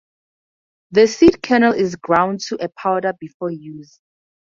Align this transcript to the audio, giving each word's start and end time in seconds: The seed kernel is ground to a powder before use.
The 0.89 1.05
seed 1.05 1.43
kernel 1.43 1.73
is 1.73 1.95
ground 1.95 2.39
to 2.47 2.55
a 2.55 2.69
powder 2.69 3.13
before 3.19 3.51
use. 3.51 3.99